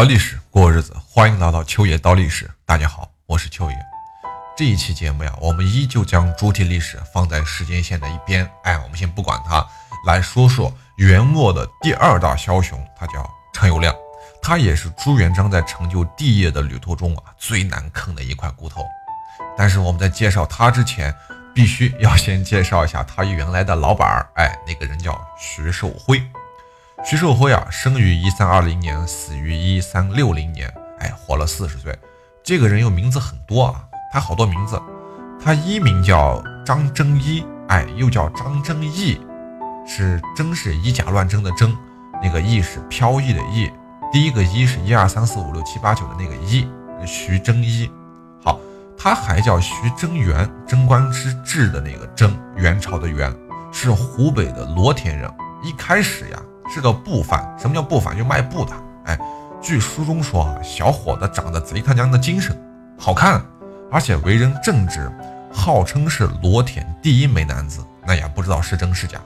[0.00, 2.50] 聊历史，过日子，欢迎来到秋野刀历史。
[2.64, 3.76] 大家好，我是秋野。
[4.56, 8.50] 这一期节目呀，我们依旧将主体历史放在时间线的一边。
[8.62, 9.62] 哎，我们先不管它，
[10.06, 13.94] 来说说元末的第二大枭雄，他叫陈友谅。
[14.40, 18.82] 他也是朱元璋在成就帝业的旅途中啊最难啃的一块骨头。
[19.54, 21.14] 但是我们在介绍他之前，
[21.54, 24.26] 必须要先介绍一下他原来的老板儿。
[24.36, 26.22] 哎，那个人叫徐寿辉。
[27.02, 31.98] 徐寿辉啊，生于一三二零年，死于一三六零年，哎，活了四十岁。
[32.42, 34.80] 这个人有名字很多啊，他好多名字。
[35.42, 39.18] 他一名叫张征一，哎，又叫张征义，
[39.86, 41.74] 是征是以假乱真的征，
[42.22, 43.70] 那个义是飘逸的逸。
[44.12, 46.68] 第一个一是一二三四五六七八九的那个一，
[47.06, 47.90] 徐征一。
[48.44, 48.60] 好，
[48.96, 53.34] 他还叫徐征元，贞观之治的那个贞，元朝的元，
[53.72, 55.28] 是湖北的罗田人。
[55.62, 56.38] 一开始呀。
[56.72, 58.16] 是个布贩，什么叫布贩？
[58.16, 58.72] 就卖布的。
[59.04, 59.18] 哎，
[59.60, 62.56] 据书中说啊，小伙子长得贼他娘的精神，
[62.96, 63.44] 好看，
[63.90, 65.10] 而且为人正直，
[65.52, 67.84] 号称是罗田第一美男子。
[68.06, 69.20] 那也不知道是真是假。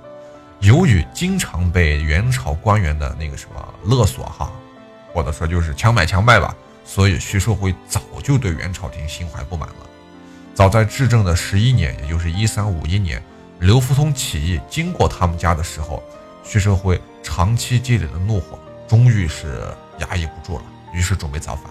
[0.61, 4.51] 由于经常被元朝官员的那个什么勒索哈，
[5.13, 9.77] 或者说就是强买强卖吧，所以徐寿辉早就对元朝廷心怀不满了。
[10.55, 13.23] 早在至正的十一年，也就是一三五一年，
[13.59, 16.03] 刘福通起义经过他们家的时候，
[16.45, 17.01] 徐寿辉。
[17.27, 19.67] 长期积累的怒火终于是
[19.99, 21.65] 压抑不住了，于是准备造反。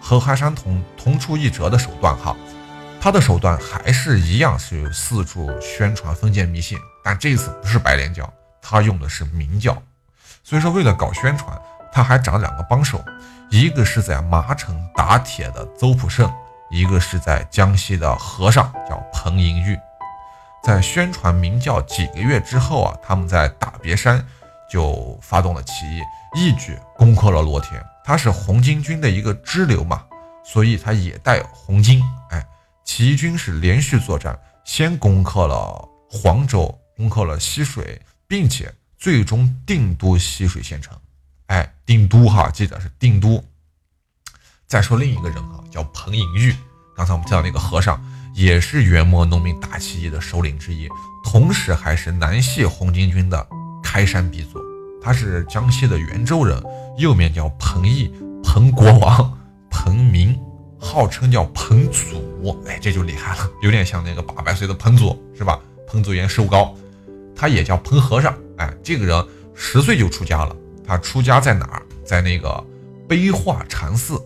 [0.00, 2.36] 和韩山童同出一辙的手段哈，
[3.00, 9.80] 他的手段还是一样是四处宣传封建迷信，但这次不是白莲教，他用的是明教。
[10.42, 11.56] 所以说，为了搞宣传，
[11.92, 13.02] 他还找两个帮手，
[13.48, 16.30] 一个是在麻城打铁的邹普胜，
[16.68, 19.78] 一个是在江西的和尚叫彭莹玉。
[20.62, 24.24] 在宣传明教几个月之后啊，他们在大别山。
[24.70, 26.00] 就发动了起义，
[26.36, 27.84] 一举攻克了罗田。
[28.04, 30.06] 他是红巾军的一个支流嘛，
[30.44, 32.00] 所以他也带红巾。
[32.30, 32.46] 哎，
[32.84, 40.96] 起义军是连续作战，先攻克了黄州，攻克了浠水，并且最终定都浠水县城。
[41.46, 43.44] 哎，定都哈，记得是定都。
[44.68, 46.54] 再说另一个人哈，叫彭莹玉。
[46.94, 48.00] 刚才我们提到那个和尚，
[48.34, 50.88] 也是元末农民大起义的首领之一，
[51.24, 53.46] 同时还是南系红巾军的。
[53.82, 54.60] 开山鼻祖，
[55.02, 56.62] 他是江西的袁州人，
[56.96, 58.08] 又名叫彭毅、
[58.40, 59.36] 彭国王、
[59.68, 60.38] 彭明，
[60.78, 62.56] 号称叫彭祖。
[62.68, 65.58] 哎，这就厉害了，有点像那个八百岁的彭祖，是吧？
[65.88, 66.72] 彭祖元寿高，
[67.34, 68.32] 他也叫彭和尚。
[68.58, 69.26] 哎，这个人
[69.56, 70.54] 十岁就出家了。
[70.86, 71.82] 他出家在哪儿？
[72.04, 72.64] 在那个
[73.08, 74.22] 悲化禅寺。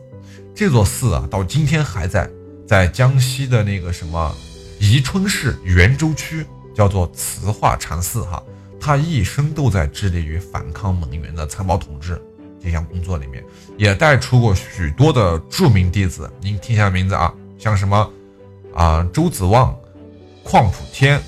[0.54, 2.28] 这座寺啊，到今天还在，
[2.66, 4.34] 在江西的那个什么
[4.78, 8.22] 宜春市袁州区，叫做慈化禅寺。
[8.22, 8.42] 哈。
[8.80, 12.20] 他一生都在致力于反抗蒙元的残暴统治
[12.62, 13.42] 这项工作里面，
[13.78, 16.30] 也带出过许多的著名弟子。
[16.38, 18.12] 您听一下名字啊，像什么
[18.74, 19.74] 啊周子旺、
[20.44, 21.18] 邝普天，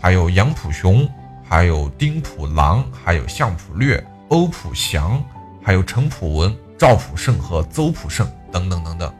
[0.00, 1.08] 还有杨普雄，
[1.42, 5.20] 还有丁普郎，还有向普略、欧普祥，
[5.64, 9.12] 还有陈普文、赵普胜和邹普胜等等等等。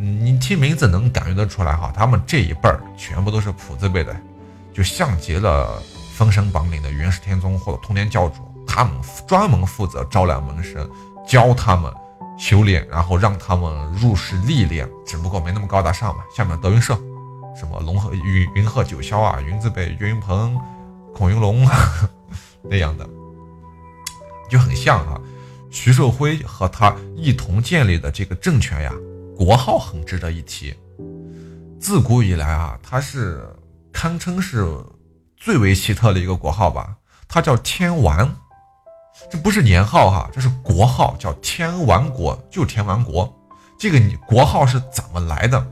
[0.00, 4.16] 你听名字能感觉得出来哈，他们这一辈儿全部都是普字辈的，
[4.72, 5.82] 就像极了。
[6.20, 8.92] 封神榜里的元始天宗或者通天教主，他们
[9.26, 10.86] 专门负责招揽门生，
[11.26, 11.90] 教他们
[12.38, 16.22] 修炼，然后让他们入世历练，只不过没那么高大上嘛。
[16.36, 16.94] 下面德云社，
[17.58, 20.60] 什么龙鹤云云鹤九霄啊，云字辈岳云鹏、
[21.14, 21.66] 孔云龙
[22.68, 23.08] 那样的，
[24.50, 25.18] 就很像哈。
[25.70, 28.92] 徐寿辉和他一同建立的这个政权呀，
[29.40, 30.76] 国号很值得一提。
[31.80, 33.40] 自古以来啊，它是
[33.90, 34.68] 堪称是。
[35.34, 36.94] 最为奇特的一个国号吧，
[37.26, 38.30] 它叫天完，
[39.30, 43.34] 这不是年号哈，这是国号，叫天完国，就天完国。
[43.78, 45.66] 这个你国号是怎么来的？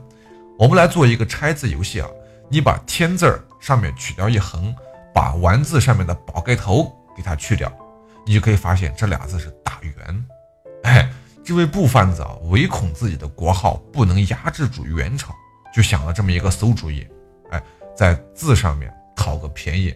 [0.57, 2.09] 我们来做一个拆字游戏啊，
[2.49, 4.75] 你把天字儿上面取掉一横，
[5.13, 7.71] 把完字上面的宝盖头给它去掉，
[8.25, 10.25] 你就可以发现这俩字是大圆。
[10.81, 11.07] 哎，
[11.49, 15.33] 这位布贩子啊，唯恐自己的国号不能压制住元朝，
[15.73, 17.03] 就想了这么一个馊主意。
[17.49, 17.59] 哎，
[17.97, 18.93] 在字上面。
[19.15, 19.93] 讨个便宜，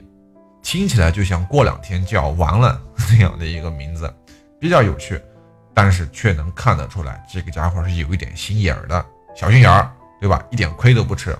[0.63, 4.11] 听起来就像过两天就要完了 那样的一个名字，
[4.59, 5.21] 比较有趣，
[5.75, 9.05] 但是却能看得出来这个家伙是有一点心眼儿的，
[9.35, 9.89] 小心眼儿，
[10.19, 10.44] 对吧？
[10.50, 11.38] 一点亏都不吃。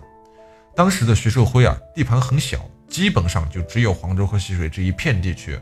[0.76, 5.60] 当时的徐寿辉啊，地盘很小，基本上就只有黄州和溪水这一片地区，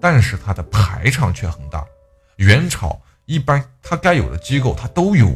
[0.00, 1.84] 但是他的排场却很大。
[2.36, 2.98] 元朝
[3.30, 5.30] 一般他该有的机构他都有，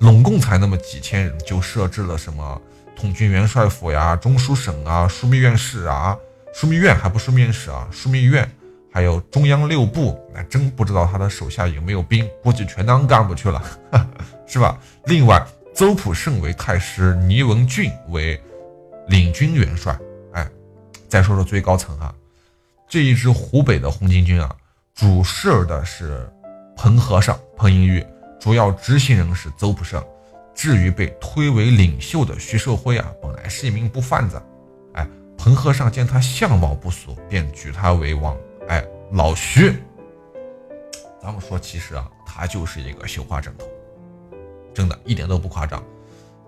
[0.00, 2.60] 拢共才那么几千人，就设置了什么？
[2.94, 6.14] 统军元帅府呀，中书省啊，枢密院事啊，
[6.54, 8.46] 枢密院还不枢密院事啊，枢密院，
[8.92, 13.62] 还有中央六部，那真不知道他的手下有没有兵，估计全当干部去了，
[14.46, 14.78] 是吧？
[15.06, 15.42] 另外，
[15.74, 18.38] 邹普胜为太师，倪文俊为
[19.08, 19.98] 领军元帅。
[20.34, 20.46] 哎，
[21.08, 22.14] 再说说最高层啊，
[22.86, 24.54] 这一支湖北的红巾军啊，
[24.94, 26.30] 主事的是
[26.76, 28.04] 彭和尚彭英玉，
[28.40, 30.02] 主要执行人是邹普胜。
[30.54, 34.40] 至于被推为领袖的徐寿辉啊，本来是一名不贩子，
[34.92, 35.08] 哎，
[35.38, 38.36] 彭和尚见他相貌不俗，便举他为王。
[38.68, 39.74] 哎，老徐，
[41.22, 43.66] 咱们说，其实啊，他就是一个绣花枕头，
[44.74, 45.82] 真的一点都不夸张。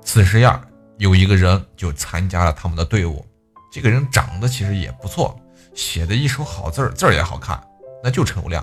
[0.02, 0.62] 此时呀，
[0.98, 3.24] 有一个人就参加了他们的队伍，
[3.72, 5.34] 这个人长得其实也不错，
[5.74, 7.58] 写的一手好字儿，字儿也好看，
[8.02, 8.62] 那就陈友谅，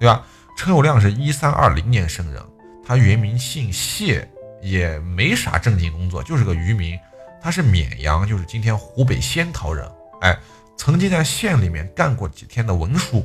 [0.00, 0.24] 对吧？
[0.58, 2.42] 陈友谅是一三二零年生人，
[2.84, 4.28] 他原名姓谢，
[4.60, 6.98] 也没啥正经工作，就是个渔民。
[7.40, 9.88] 他是绵阳，就是今天湖北仙桃人，
[10.20, 10.36] 哎。
[10.76, 13.24] 曾经在县里面干过几天的文书。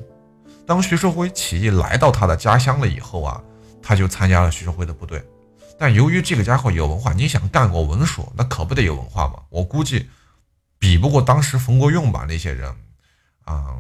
[0.66, 3.42] 当徐寿辉起义来到他的家乡了以后啊，
[3.82, 5.24] 他就参加了徐寿辉的部队。
[5.80, 9.40] 但由于这个家伙有文化，你想干过文书，那可不得有文化嘛？
[9.50, 10.08] 我估计
[10.78, 12.72] 比不过当时冯国用吧那些人，
[13.46, 13.76] 啊，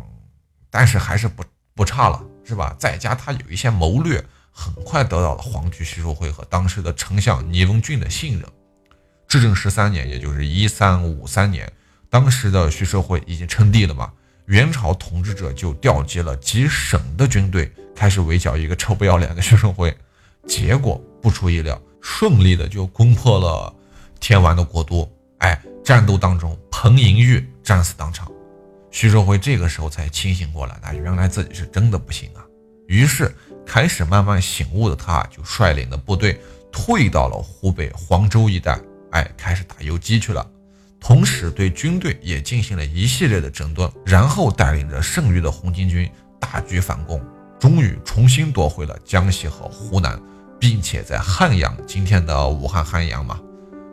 [0.71, 1.43] 但是还是不
[1.75, 2.75] 不差了，是吧？
[2.77, 8.47] 再加他有一些谋略，很快得到了皇帝徐寿辉和当时的丞相倪文俊的信任。
[9.27, 11.71] 至正十三年，也就是一三五三年。
[12.09, 14.11] 当时的徐寿会已经称帝了嘛？
[14.45, 19.97] 元朝统治者就调集了几省的军队，开始围剿一个臭不要脸的徐寿会。
[20.45, 23.73] 结果不出意料，顺利的就攻破了
[24.19, 25.09] 天完的国都。
[25.39, 28.29] 哎，战斗当中，彭莹玉战死当场。
[28.93, 32.45] 徐寿辉这个时候才清醒过来，那原来自己是真的不行啊。
[32.87, 33.35] 于是
[33.65, 36.39] 开始慢慢醒悟的他，就率领的部队
[36.71, 38.79] 退到了湖北黄州一带，
[39.09, 40.47] 哎，开始打游击去了。
[40.99, 46.07] 同时对军队也进行了一系列的整顿，然后带领着剩余的红巾军
[46.39, 47.19] 大举反攻，
[47.59, 50.21] 终于重新夺回了江西和湖南，
[50.59, 53.41] 并且在汉阳（今天的武汉汉阳嘛）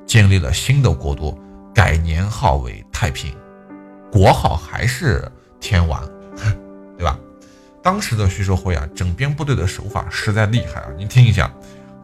[0.07, 1.37] 建立了新的国都，
[1.75, 3.35] 改年号为太平，
[4.13, 5.31] 国号还是
[5.61, 6.03] 天完，
[6.99, 7.19] 对吧？
[7.83, 10.89] 当时的徐寿辉啊，整编部队的手法实在厉害啊！
[10.99, 11.51] 你听一下，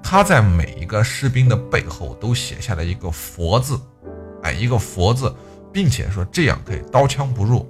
[0.02, 3.78] 他在每一个士兵的背后都写下了一个“佛”字。
[4.42, 5.34] 哎，一个佛字，
[5.72, 7.68] 并且说这样可以刀枪不入，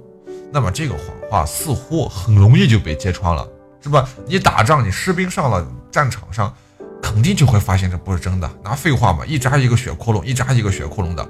[0.53, 3.45] 那么这个谎话似乎很容易就被揭穿了，
[3.81, 4.07] 是吧？
[4.25, 6.53] 你打仗，你士兵上了战场上，
[7.01, 11.27] 肯定就会发现这不是真的，那废话嘛，一扎一个血窟窿，一扎一个血窟窿的。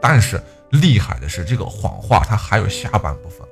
[0.00, 3.46] 但是厉害的是，这个谎话它还有下半部分，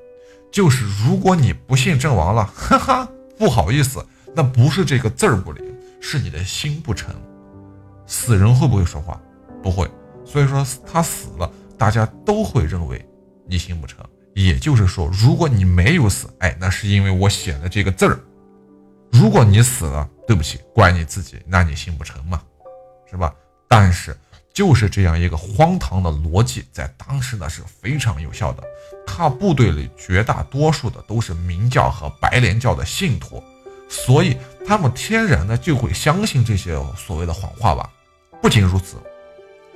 [0.53, 3.09] 就是如果你不信阵亡了，哈哈，
[3.39, 4.05] 不好意思，
[4.35, 5.65] 那不是这个字儿不灵，
[6.01, 7.15] 是你的心不诚。
[8.07, 9.21] 死人会不会说话？
[9.63, 9.91] 不会。
[10.25, 13.05] 所以说他死了，大家都会认为
[13.47, 14.05] 你心不诚。
[14.35, 18.15] 也就是说，如果你没有死，哎，那是因为我写的这个字儿；
[19.11, 22.43] 如果你死了，对不起，怪你自己，那你心不诚嘛，
[23.11, 23.33] 是吧？
[23.67, 24.15] 但是
[24.57, 28.65] 就是这样一个荒唐的逻辑，在当时呢是非常有效的。
[29.07, 33.45] 他部队里绝大多数的都是明教和白莲教的信徒，
[33.87, 34.35] 所以
[34.67, 37.91] 他们天然的就会相信这些所谓的谎话吧。
[38.41, 38.97] 不仅如此。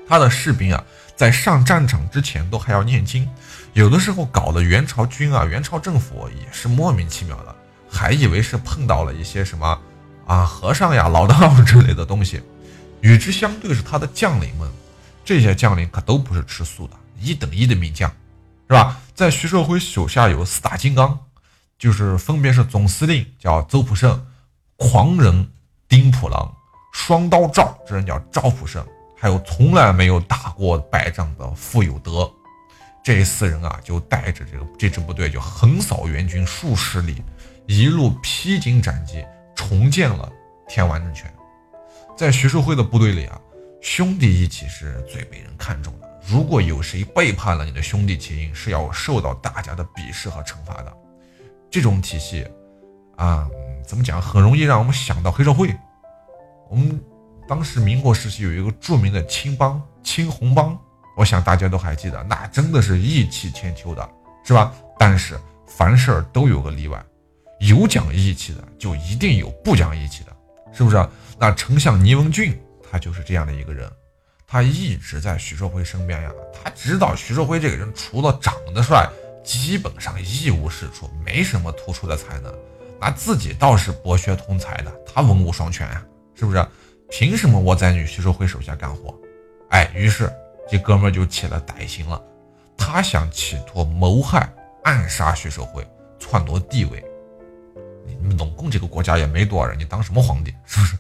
[0.09, 0.83] 他的士兵啊，
[1.15, 3.29] 在上战场之前都还要念经，
[3.75, 7.55] 有的时候搞得元朝军啊、元朝政府也是莫名其妙的，
[7.91, 9.79] 还以为是碰到了一些什么
[10.27, 12.41] 啊和尚呀、 老道之类的东西。
[13.01, 14.71] 与之相对是他的将领们，
[15.25, 18.11] 这些将领可都不是吃素的，一等一的名将，
[18.69, 19.01] 是吧？
[19.15, 21.19] 在徐寿辉手下有四大金刚，
[21.79, 24.27] 就是分别是总司令叫邹普胜，
[24.77, 25.49] 狂人
[25.89, 26.55] 丁普郎，
[26.93, 28.85] 双刀赵这人叫赵普胜。
[29.23, 32.31] 还有从来没有打过败仗的傅有德，
[33.05, 37.23] 这四人啊，就带着这个这支部队，就横扫元军数十里，
[37.67, 39.23] 一路披荆斩棘，
[39.55, 40.33] 重建了
[40.67, 41.31] 天完政权。
[42.21, 43.41] 在徐寿辉的部队里啊，
[43.81, 46.21] 兄弟义气是最被人看重的。
[46.29, 50.93] 如果有谁背叛了你的兄弟情，是要受到大家的鄙视和惩罚的。
[51.71, 52.47] 这种体系
[53.17, 53.49] 啊，
[53.87, 55.75] 怎么讲，很容易让我们想到黑社会。
[56.69, 57.01] 我们。
[57.49, 60.79] 当时民国时期有一个著名的青帮青红帮，
[61.17, 64.07] 我想大家都还记得，那真的是义气千秋的，
[64.45, 64.75] 是吧？
[64.99, 67.03] 但是凡事都有个例外，
[67.61, 70.37] 有讲义气的，就一定有不讲义气的，
[70.73, 71.09] 是不是？
[71.39, 72.61] 那丞相倪文俊
[72.91, 73.91] 他就是这样的一个人，
[74.47, 79.09] 他一直在徐寿辉身边呀，他知道徐寿辉这个人除了长得帅，
[79.43, 82.55] 基本上一无是处，没什么突出的才能，
[83.01, 86.67] 那自己倒是博学通才的，他文武双全呀，是不是？
[87.09, 89.13] 凭什么我在你徐寿辉手下干活？
[89.71, 90.31] 哎，于是
[90.71, 92.23] 这哥们就起了歹心了，
[92.77, 94.53] 他想企图谋害、
[94.85, 95.85] 暗杀徐寿辉，
[96.19, 97.05] 篡夺地位。
[98.21, 100.55] 你们总共这个国家也没多少人，你当什么皇帝？
[100.65, 100.97] 是不是？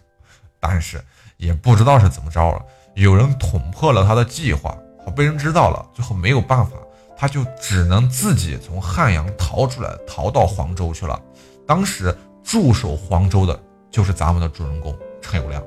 [0.61, 1.02] 但是
[1.37, 2.62] 也不知道是怎么着了，
[2.95, 4.76] 有人捅破了他的计划，
[5.17, 6.76] 被人知道了，最后没有办法，
[7.17, 11.21] 他就只能自己从汉阳逃出来，逃到黄州去了。
[11.67, 13.59] 当时驻守黄州的
[13.90, 15.62] 就是咱们的主人公陈友谅。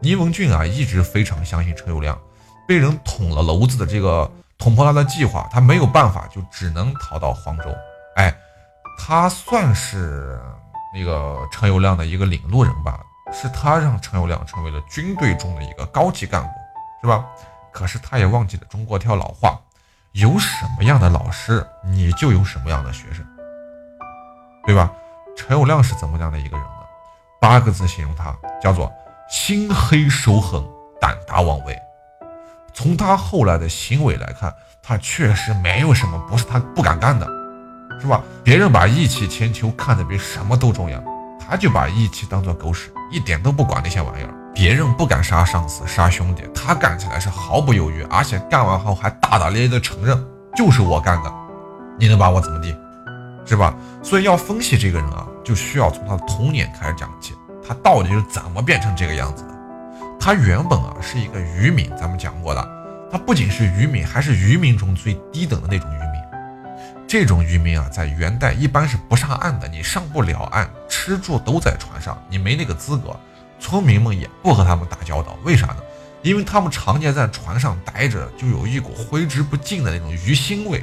[0.00, 2.16] 倪文俊啊，一直非常相信陈友谅，
[2.66, 7.64] 被人捅了娄子的这个捅破他的计划，他没有办法，就只能逃到黄州。
[8.16, 8.34] 哎，
[8.98, 10.40] 他算是
[10.94, 13.00] 那个陈友谅的一个领路人吧，
[13.32, 16.48] 是他让陈友谅成为了军队中的一个高级干部，
[17.00, 17.24] 是吧？
[17.72, 19.58] 可是他也忘记了中国一条老话：
[20.12, 23.24] 有什么样的老师，你就有什么样的学生，
[24.64, 24.92] 对吧？
[25.36, 26.72] 陈友谅是怎么样的一个人呢？
[27.40, 28.92] 八个字形容他，叫做。
[29.30, 30.62] 心黑手狠，
[31.00, 31.80] 胆大妄为。
[32.74, 37.26] 从他后来的行为来看，他确实没有什么不是他不敢干的，
[38.02, 38.20] 是吧？
[38.42, 41.00] 别人把义气千秋看得比什么都重要，
[41.38, 44.34] 他就把义气当做狗屎，一点都不管那些玩意儿。
[44.52, 50.20] 别人不敢杀上司、杀兄弟，他干起来是毫不犹豫，而且干完后还大大咧咧的承认，
[50.56, 51.32] 就是我干的，
[51.96, 52.76] 你能把我怎么地，
[53.46, 53.72] 是吧？
[54.02, 57.34] 所以要分析这个人啊，就需要从他的童年开始讲起。
[57.64, 59.50] 他到底是怎么变成这个样子的？
[60.18, 62.68] 他原本啊是一个渔民，咱们讲过的。
[63.12, 66.11] 他不仅是渔民，还是渔民中最低等的那种渔民。
[67.12, 73.14] 这种渔民啊，在元代一般是不上岸的，你上不了岸，吃住都在船上，你没那个资格。
[73.60, 75.76] 村民们也不和他们打交道，为啥呢？
[76.22, 80.82] 因为他们常年在船上待着，就有一股挥之不尽的那种鱼腥味。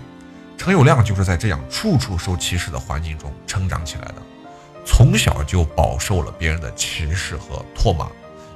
[0.56, 4.18] 陈友谅就是在这样处处受歧视的环境中成长起来的。
[4.86, 8.08] 从小就饱受了别人的歧视和唾骂，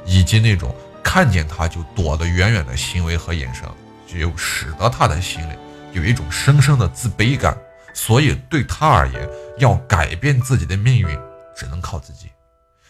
[0.06, 3.68] 以及那种看见他就躲得远远的行为和眼神，
[4.06, 5.53] 就使得他的心里
[5.93, 7.57] 有一种深深的自卑感。
[7.95, 11.07] 所以对他而言，要改变自己的命运，
[11.55, 12.29] 只能靠自己。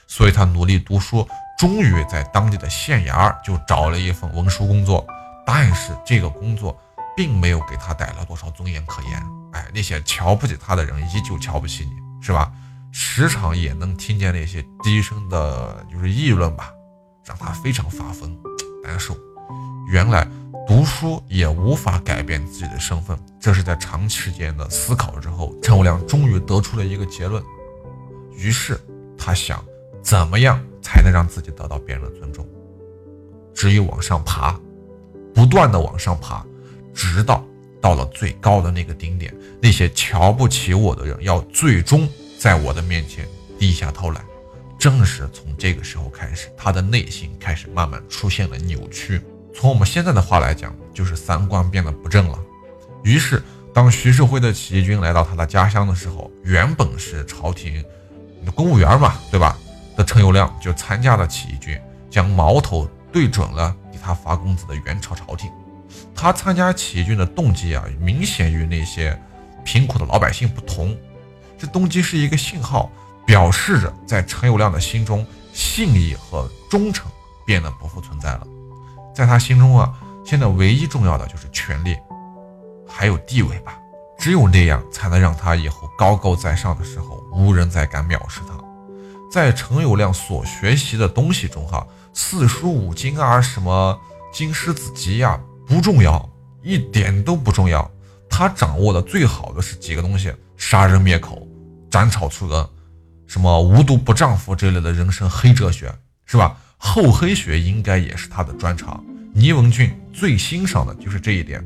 [0.07, 1.27] 所以他努力读书，
[1.59, 5.05] 终于在当地的县衙就找了一份文书工作。
[5.45, 6.79] 但是这个工作
[7.17, 9.21] 并没有给他带来多少尊严可言。
[9.51, 11.91] 哎，那些瞧不起他的人依旧瞧不起你，
[12.21, 12.49] 是吧？
[12.93, 16.71] 时常也能听见那些低声的，就是议论吧，
[17.25, 18.33] 让他非常发疯
[18.85, 19.17] 难受。
[19.87, 20.25] 原来
[20.65, 27.43] 读书也无法改变自己的身份，这是在长时间的思考之后，陈友谅终于得出了一个结论。
[28.35, 28.79] 于是
[29.17, 29.63] 他想，
[30.01, 32.47] 怎么样才能让自己得到别人的尊重？
[33.53, 34.57] 只有往上爬，
[35.33, 36.45] 不断的往上爬，
[36.93, 37.45] 直到
[37.81, 42.07] 到了最高的那个顶点，那些瞧不起我的人要最终。
[42.39, 43.25] 在我的面前
[43.57, 44.21] 低下头来，
[44.77, 49.21] 正是从这个时候开始，他的内心开始慢慢出现了扭曲。
[49.53, 52.37] 从我们现在的话来讲，就是三观变得不正了。
[53.03, 53.41] 于是，
[53.73, 57.83] 当徐世辉的起义军来到他的家乡的时候，原本是朝廷
[58.55, 59.57] 公务员嘛，对吧？
[59.95, 61.79] 的陈友谅就参加了起义军，
[62.09, 65.51] 将矛头对准了给他发工资的元朝朝廷。
[66.15, 69.17] 他参加起义军的动机啊，明显与那些
[69.63, 70.97] 贫苦的老百姓不同。
[71.57, 72.91] 这动机是一个信号，
[73.25, 77.09] 表示着在陈友谅的心中，信义和忠诚
[77.45, 78.47] 变得不复存在了。
[79.13, 79.93] 在他心中啊，
[80.25, 81.97] 现在唯一重要的就是权力，
[82.87, 83.77] 还有地位吧。
[84.17, 88.57] 只有那样，才能让他以后高高在上的时候，无人再敢藐视他。
[89.31, 93.99] 在陈友谅所学习的东西中，哈，四书五经啊，什么
[94.31, 96.29] 经师子集呀，不重要，
[96.61, 97.89] 一点都不重要。
[98.29, 101.45] 他掌握的最好的是几个东西：杀人灭口。
[101.89, 102.67] 斩草除根，
[103.27, 105.93] 什么无毒不丈夫这类的人生黑哲学，
[106.25, 106.57] 是吧？
[106.85, 109.01] 厚黑学应该也是他的专长。
[109.31, 111.63] 倪文俊最欣赏的就是这一点，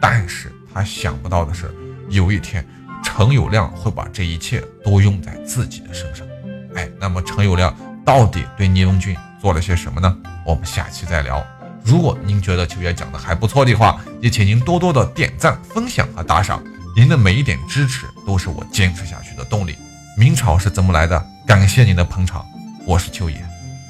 [0.00, 1.70] 但是他想不到的是，
[2.08, 2.66] 有一天
[3.04, 6.26] 陈友谅会把这一切都用在自己的身上。
[6.74, 7.72] 哎，那么陈友谅
[8.06, 10.16] 到底对倪文俊做了些什么呢？
[10.46, 11.46] 我们下期再聊。
[11.84, 16.60] 如果您觉得秋爷讲的还不错的话，也请您多多的点赞、分享和打赏。
[16.96, 19.76] 您的每一点支持都是我坚持下去的动力。
[20.18, 21.22] 明朝是怎么来的？
[21.46, 22.44] 感谢您的捧场，
[22.86, 23.53] 我是秋野。